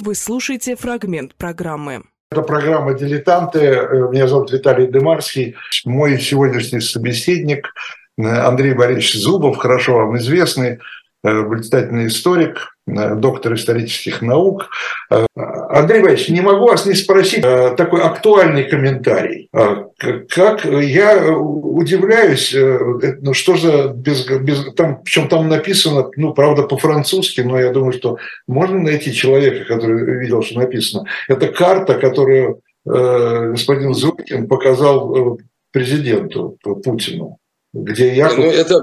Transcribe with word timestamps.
Вы 0.00 0.14
слушаете 0.14 0.76
фрагмент 0.76 1.34
программы. 1.34 2.04
Это 2.32 2.40
программа 2.40 2.94
«Дилетанты». 2.94 3.58
Меня 4.10 4.28
зовут 4.28 4.50
Виталий 4.50 4.86
Демарский. 4.86 5.56
Мой 5.84 6.18
сегодняшний 6.18 6.80
собеседник 6.80 7.74
Андрей 8.18 8.72
Борисович 8.72 9.16
Зубов, 9.16 9.58
хорошо 9.58 9.96
вам 9.96 10.16
известный, 10.16 10.78
э, 11.22 11.42
блистательный 11.42 12.06
историк, 12.06 12.70
Э, 12.79 12.79
доктор 13.16 13.54
исторических 13.54 14.22
наук. 14.22 14.70
Э, 15.10 15.26
Андрей 15.34 16.00
Иванович, 16.00 16.28
не 16.28 16.40
могу 16.40 16.66
вас 16.66 16.86
не 16.86 16.94
спросить 16.94 17.44
э, 17.44 17.74
такой 17.76 18.02
актуальный 18.02 18.64
комментарий. 18.64 19.48
Как 20.28 20.64
я 20.64 21.36
удивляюсь, 21.36 22.54
ну 22.54 23.34
что 23.34 23.56
за 23.56 23.88
без, 23.88 24.26
без 24.26 24.72
там, 24.74 25.02
причем 25.02 25.28
там 25.28 25.48
написано, 25.48 26.10
ну 26.16 26.32
правда 26.32 26.62
по-французски, 26.62 27.40
но 27.42 27.58
я 27.58 27.72
думаю, 27.72 27.92
что 27.92 28.18
можно 28.46 28.78
найти 28.78 29.12
человека, 29.12 29.64
который 29.64 30.20
видел, 30.20 30.42
что 30.42 30.60
написано. 30.60 31.04
Это 31.28 31.48
карта, 31.48 31.94
которую 31.94 32.60
господин 32.84 33.92
Зубкин 33.92 34.48
показал 34.48 35.38
президенту 35.72 36.56
Путину 36.62 37.39
где 37.72 38.14
я... 38.14 38.32
Ну, 38.32 38.50
это, 38.50 38.82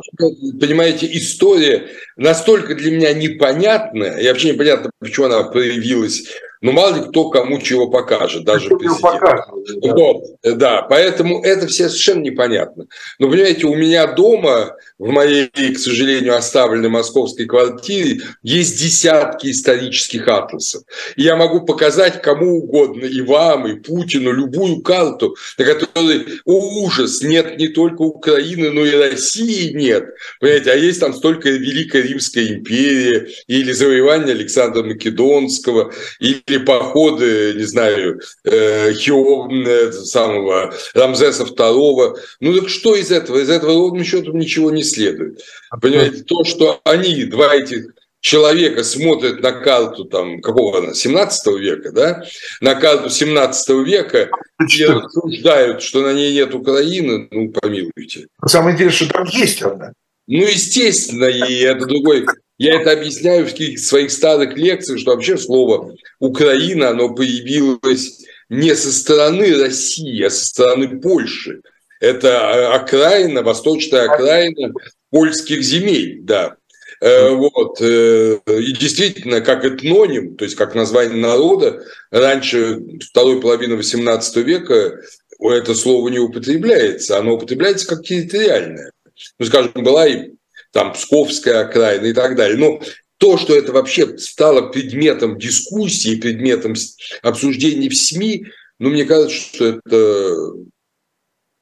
понимаете, 0.59 1.08
история 1.12 1.88
настолько 2.16 2.76
для 2.76 2.91
меня 2.91 3.13
непонятная, 3.13 4.18
и 4.18 4.27
вообще 4.27 4.54
непонятно, 4.54 4.91
почему 5.00 5.26
она 5.27 5.44
появилась 5.44 6.27
но 6.62 6.72
мало 6.72 6.96
ли 6.96 7.10
кто 7.10 7.30
кому 7.30 7.60
чего 7.60 7.90
покажет, 7.90 8.44
даже 8.44 8.70
президент. 8.70 9.02
Да. 9.22 9.46
Вот, 9.82 10.24
да, 10.44 10.82
поэтому 10.84 11.44
это 11.44 11.68
все 11.68 11.90
совершенно 11.90 12.22
непонятно. 12.22 12.86
Но, 13.20 13.30
понимаете, 13.30 13.68
у 13.68 13.76
меня 13.76 14.08
дома, 14.08 14.76
в 14.98 15.10
моей, 15.10 15.48
к 15.48 15.80
сожалению, 15.80 16.36
оставленной 16.36 16.90
московской 16.90 17.46
квартире, 17.46 18.22
есть 18.44 18.80
десятки 18.80 19.52
исторических 19.52 20.28
атласов. 20.28 20.84
И 21.16 21.24
я 21.24 21.36
могу 21.36 21.62
показать 21.62 22.22
кому 22.22 22.58
угодно, 22.58 23.05
и 23.05 23.22
вам, 23.22 23.68
и 23.68 23.80
Путину, 23.80 24.32
любую 24.32 24.82
карту, 24.82 25.36
на 25.58 25.66
которой, 25.66 26.26
о, 26.46 26.84
ужас, 26.84 27.21
нет 27.21 27.58
не 27.58 27.68
только 27.68 28.02
Украины, 28.02 28.71
но 28.71 28.86
и 28.86 28.92
России 28.92 29.74
нет. 29.74 30.05
Понимаете, 30.40 30.71
а 30.71 30.76
есть 30.76 30.99
там 30.99 31.14
столько 31.14 31.49
Великая 31.49 32.02
Римская 32.02 32.48
империя, 32.48 33.27
или 33.48 33.71
завоевание 33.71 34.34
Александра 34.34 34.84
Македонского, 34.84 35.92
или 36.20 36.46
или 36.48 36.57
походы, 36.59 37.53
не 37.55 37.63
знаю, 37.63 38.21
э, 38.45 38.93
Хио, 38.93 39.49
э, 39.49 39.91
самого 39.91 40.73
Рамзеса 40.93 41.43
II. 41.43 42.17
Ну 42.40 42.59
так 42.59 42.70
что 42.70 42.95
из 42.95 43.12
этого? 43.12 43.40
Из 43.40 43.49
этого 43.49 43.73
ровным 43.73 44.03
счетом 44.03 44.37
ничего 44.37 44.71
не 44.71 44.84
следует. 44.84 45.41
Понимаете, 45.81 46.23
то, 46.23 46.43
что 46.43 46.79
они, 46.85 47.25
два 47.25 47.53
этих 47.53 47.87
человека 48.21 48.84
смотрят 48.84 49.41
на 49.41 49.51
карту 49.51 50.05
там, 50.05 50.41
какого 50.41 50.79
она, 50.79 50.93
17 50.93 51.48
века, 51.59 51.91
да, 51.91 52.23
на 52.62 52.75
карту 52.75 53.09
17 53.09 53.70
века 53.85 54.29
и 54.59 54.85
рассуждают, 54.85 55.81
что 55.84 56.01
на 56.01 56.13
ней 56.13 56.34
нет 56.34 56.53
Украины, 56.55 57.27
ну, 57.29 57.51
помилуйте. 57.51 58.27
Самое 58.45 58.75
интересное, 58.75 59.07
что 59.07 59.13
там 59.13 59.27
есть 59.27 59.62
она. 59.62 59.93
Ну, 60.27 60.43
естественно, 60.43 61.25
и 61.25 61.59
это 61.59 61.85
другой 61.85 62.25
я 62.58 62.82
это 62.82 62.91
объясняю 62.91 63.46
в 63.46 63.77
своих 63.77 64.12
старых 64.12 64.58
лекциях, 64.58 65.00
что 65.00 65.12
вообще 65.12 65.38
слово 65.38 65.96
«Украина», 66.19 66.90
оно 66.90 67.14
появилось 67.14 68.25
не 68.50 68.75
со 68.75 68.91
стороны 68.91 69.56
России, 69.58 70.24
а 70.24 70.30
со 70.30 70.46
стороны 70.46 71.00
Польши. 71.00 71.62
Это 72.00 72.28
э, 72.28 72.66
окраина, 72.75 73.44
восточная 73.44 74.03
окраина 74.03 74.74
польских 75.09 75.64
земель, 75.64 76.19
да. 76.22 76.56
Э, 77.02 77.30
вот. 77.30 77.81
Э, 77.81 78.40
и 78.47 78.72
действительно, 78.74 79.42
как 79.42 79.66
этноним, 79.66 80.36
то 80.36 80.46
есть 80.46 80.56
как 80.56 80.75
название 80.75 81.18
народа, 81.18 81.84
раньше 82.12 82.80
второй 83.02 83.42
половины 83.42 83.74
XVIII 83.74 84.42
века 84.44 85.00
это 85.40 85.75
слово 85.75 86.09
не 86.09 86.19
употребляется, 86.19 87.19
оно 87.19 87.34
употребляется 87.36 87.88
как 87.88 88.03
территориальное. 88.03 88.92
Ну, 89.40 89.46
скажем, 89.46 89.72
была 89.76 90.08
и 90.08 90.31
там 90.72 90.94
Псковская 90.94 91.62
окраина 91.62 92.06
и 92.06 92.14
так 92.14 92.36
далее. 92.36 92.58
Но 92.58 92.82
то, 93.18 93.38
что 93.38 93.56
это 93.56 93.72
вообще 93.72 94.18
стало 94.18 94.70
предметом 94.70 95.40
дискуссии, 95.40 96.20
предметом 96.20 96.76
обсуждений 97.22 97.90
в 97.90 97.96
СМИ, 97.96 98.46
ну, 98.80 98.90
мне 98.90 99.06
кажется, 99.06 99.36
что 99.36 99.66
это, 99.66 100.54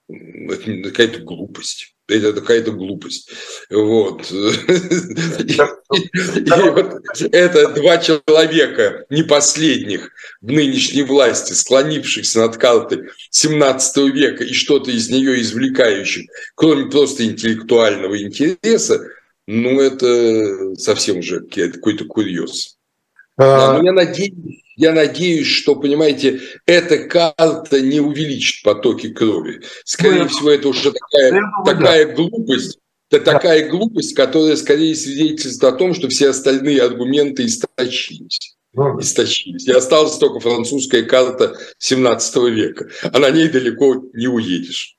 это 0.10 0.82
какая-то 0.84 1.20
глупость. 1.20 1.95
Это 2.08 2.34
какая-то 2.34 2.72
глупость. 2.72 3.32
Вот. 3.72 4.32
И, 4.32 5.58
вот 6.72 7.02
это 7.32 7.68
два 7.70 7.98
человека, 7.98 9.06
не 9.10 9.24
последних 9.24 10.12
в 10.42 10.52
нынешней 10.52 11.02
власти, 11.02 11.54
склонившихся 11.54 12.42
над 12.42 12.58
картой 12.58 13.10
17 13.32 13.98
века 14.14 14.44
и 14.44 14.54
что-то 14.54 14.92
из 14.92 15.10
нее 15.10 15.42
извлекающих, 15.42 16.30
кроме 16.54 16.92
просто 16.92 17.26
интеллектуального 17.26 18.22
интереса, 18.22 19.08
ну, 19.48 19.80
это 19.80 20.76
совсем 20.76 21.20
уже 21.20 21.42
какой-то 21.42 22.06
курьез. 22.06 22.78
А... 23.38 23.82
я 23.84 23.92
надеюсь, 23.92 24.64
я 24.76 24.94
надеюсь, 24.94 25.48
что, 25.48 25.76
понимаете, 25.76 26.42
эта 26.66 27.00
карта 27.08 27.82
не 27.82 28.00
увеличит 28.00 28.64
потоки 28.64 29.10
крови. 29.10 29.62
Скорее 29.84 30.24
ну, 30.24 30.30
всего, 30.30 30.52
это 30.52 30.68
уже 30.70 30.92
такая, 30.92 31.32
думаю, 31.32 31.66
такая 31.66 32.06
да. 32.08 32.14
глупость, 32.14 32.80
это 33.10 33.26
да. 33.26 33.34
такая 33.34 33.70
глупость, 33.70 34.16
которая 34.16 34.56
скорее 34.56 34.96
свидетельствует 34.96 35.74
о 35.74 35.78
том, 35.78 35.94
что 35.94 36.10
все 36.10 36.30
остальные 36.30 36.82
аргументы 36.82 37.46
истощились. 37.46 38.56
Ну, 38.74 39.00
истощились. 39.00 39.68
И 39.68 39.72
осталась 39.72 40.18
только 40.18 40.42
французская 40.42 41.04
карта 41.04 41.58
17 41.78 42.36
века. 42.52 42.90
А 43.04 43.20
на 43.20 43.30
ней 43.32 43.48
далеко 43.48 44.04
не 44.14 44.28
уедешь. 44.28 44.95